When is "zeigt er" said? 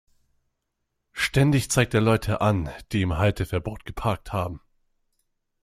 1.69-2.01